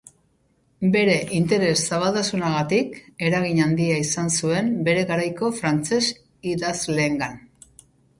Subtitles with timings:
[0.93, 2.95] Bere interes-zabaltasunagatik
[3.27, 6.01] eragin handia izan zuen bere garaiko frantses
[6.55, 7.37] idazleengan.